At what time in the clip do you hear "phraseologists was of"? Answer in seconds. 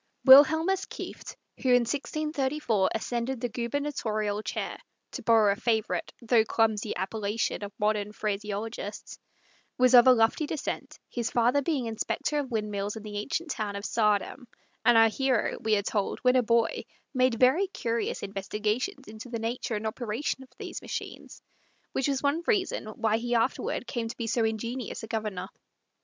8.11-10.07